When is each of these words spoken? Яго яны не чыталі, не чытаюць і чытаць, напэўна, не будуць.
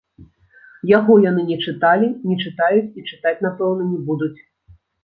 Яго 0.91 1.17
яны 1.25 1.41
не 1.51 1.57
чыталі, 1.65 2.09
не 2.31 2.41
чытаюць 2.47 2.89
і 2.99 3.07
чытаць, 3.13 3.39
напэўна, 3.49 3.81
не 3.93 3.99
будуць. 4.11 4.37